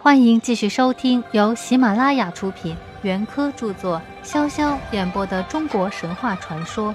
[0.00, 6.94] 欢迎继续收听由喜马拉雅出品、袁科著作、潇潇演播的中国神话传说。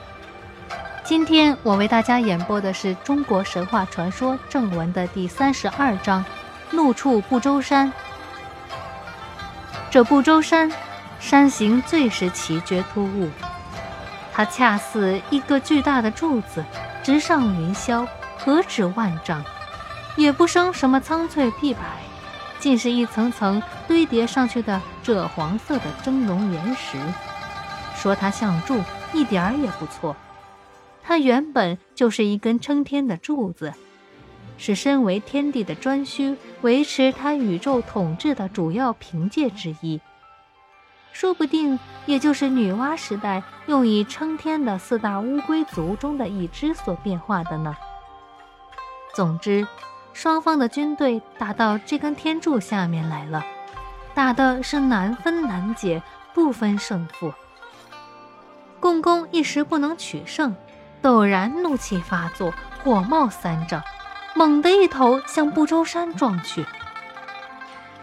[1.03, 6.23] 今天我为大家演播的是中国神话传说正文的第三十二章：
[6.71, 7.91] 怒触不周山。
[9.91, 10.71] 这不周山，
[11.19, 13.29] 山形最是奇绝突兀，
[14.31, 16.63] 它恰似一个巨大的柱子，
[17.03, 18.07] 直上云霄，
[18.37, 19.43] 何止万丈，
[20.15, 21.81] 也不生什么苍翠碧柏。
[22.63, 26.97] 竟是一层层堆叠上去的赭黄色的峥嵘岩石，
[27.93, 28.81] 说它像柱，
[29.11, 30.15] 一点儿也不错。
[31.03, 33.73] 它原本就是一根撑天的柱子，
[34.57, 39.99] 是身为天地的颛顼维持他宇宙统治的主要凭借之一。
[41.11, 47.75] 说不定也就是女娲时代用以撑天的四大乌龟族中的一只所变化的呢。
[49.13, 49.67] 总之。
[50.13, 53.43] 双方的军队打到这根天柱下面来了，
[54.13, 56.01] 打的是难分难解，
[56.33, 57.33] 不分胜负。
[58.79, 60.55] 共工一时不能取胜，
[61.01, 63.81] 陡然怒气发作，火冒三丈，
[64.35, 66.65] 猛地一头向不周山撞去。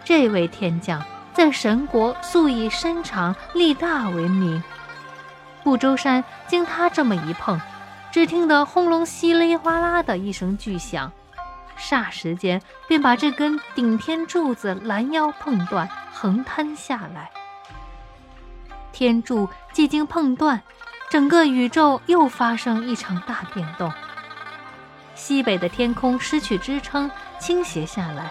[0.02, 1.02] 这位天将
[1.33, 4.62] 在神国素以身长力大闻名，
[5.62, 7.61] 不周山经他这么一碰，
[8.11, 11.12] 只听得轰隆稀里哗啦的一声巨响。
[11.81, 17.31] 霎时间，便把这根顶天柱子拦腰碰断，横瘫下来。
[18.92, 20.61] 天柱既经碰断，
[21.08, 23.91] 整个宇宙又发生一场大变动。
[25.14, 28.31] 西北的天空失去支撑，倾斜下来，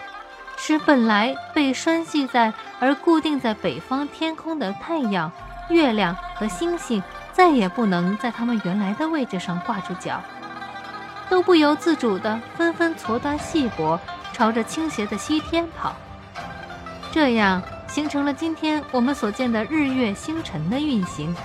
[0.58, 5.32] 使本来被拴系在而固定在北方天空的太阳、
[5.70, 10.22] 月亮和星星，再也不能在它们原来的位置上挂住脚。
[11.30, 14.00] 都不由自主地纷纷搓断细脖，
[14.34, 15.96] 朝着倾斜的西天跑。
[17.12, 21.36] 这样形成了今天我们所见的日月星辰的运行，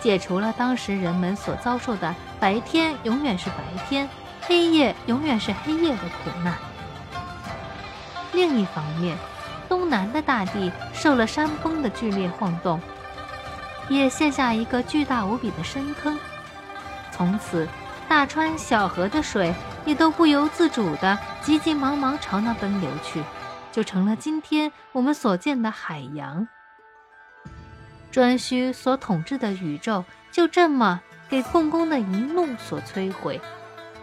[0.00, 3.56] 解除了当时人们所遭受的白天永远是白
[3.88, 4.08] 天，
[4.42, 6.54] 黑夜永远是黑夜的苦难。
[8.32, 9.16] 另一方面，
[9.68, 12.80] 东南的大地受了山崩的剧烈晃动，
[13.88, 16.18] 也陷下一个巨大无比的深坑，
[17.10, 17.68] 从此。
[18.08, 23.22] 大川、小河的水也都不由自主地急急忙忙朝那奔流去，
[23.72, 26.46] 就成了今天我们所见的海洋。
[28.12, 33.40] 颛顼所统治的宇宙就这么给共工的一怒所摧毁，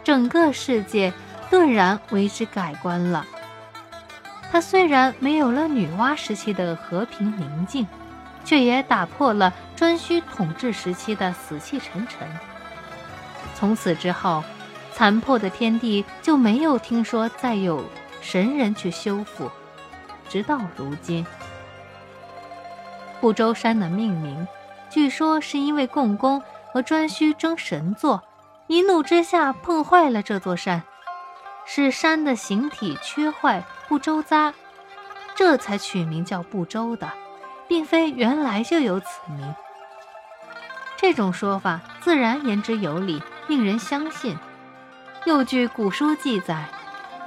[0.04, 1.12] 整个世界
[1.50, 3.26] 顿然为之改观了。
[4.52, 7.88] 他虽然没有了女娲时期的和平宁静，
[8.46, 12.28] 却也打破了颛顼统治时期的死气沉沉。
[13.56, 14.44] 从此之后，
[14.92, 17.84] 残破的天地就没有听说再有
[18.22, 19.50] 神人去修复，
[20.30, 21.26] 直到如今。
[23.22, 24.48] 不周山的命名，
[24.90, 28.22] 据说是因为共工和颛顼争神座，
[28.68, 30.84] 一怒之下碰坏了这座山，
[31.66, 34.54] 使山的形体缺坏不周匝，
[35.36, 37.10] 这才取名叫不周的，
[37.68, 39.56] 并非原来就有此名。
[40.98, 43.22] 这种说法自然言之有理。
[43.48, 44.38] 令人相信。
[45.26, 46.66] 又据古书记载，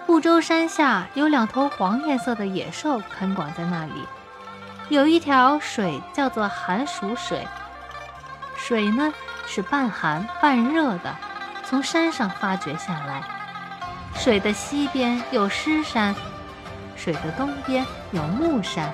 [0.06, 4.06] 不周山下有两头黄颜色的野兽看管在那里，
[4.88, 7.46] 有一条水叫做寒暑水，
[8.56, 9.12] 水呢
[9.46, 11.16] 是半寒半热的，
[11.64, 13.22] 从山上发掘下来。
[14.14, 16.14] 水的西边有狮山，
[16.96, 18.92] 水的东边有木山，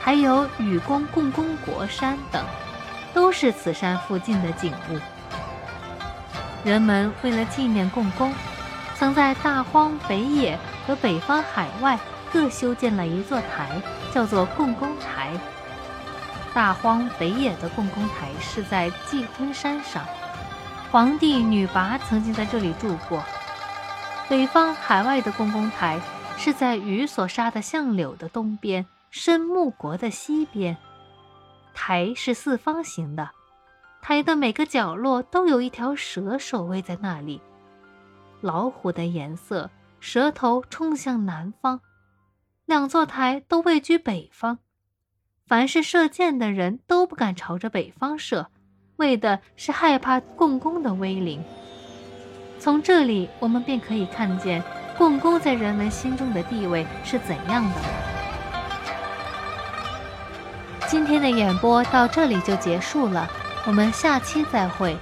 [0.00, 2.44] 还有禹宫共工国山等，
[3.12, 4.98] 都是此山附近的景物。
[6.64, 8.32] 人们为了纪念共工，
[8.96, 11.98] 曾在大荒北野和北方海外
[12.32, 13.68] 各修建了一座台，
[14.12, 15.30] 叫做共工台。
[16.54, 20.02] 大荒北野的共工台是在稷昆山上，
[20.90, 23.22] 皇帝女娲曾经在这里住过。
[24.26, 26.00] 北方海外的共工台
[26.38, 30.78] 是在禹所杀的相柳的东边，申木国的西边。
[31.74, 33.30] 台是四方形的。
[34.06, 37.40] 台的每个角落都有一条蛇守卫在那里，
[38.42, 41.80] 老虎的颜色，蛇头冲向南方。
[42.66, 44.58] 两座台都位居北方，
[45.46, 48.50] 凡是射箭的人都不敢朝着北方射，
[48.96, 51.42] 为的是害怕共工的威灵。
[52.58, 54.62] 从这里，我们便可以看见
[54.98, 57.76] 共工在人们心中的地位是怎样的。
[60.88, 63.26] 今天的演播到这里就结束了。
[63.66, 64.96] 我们下期再会。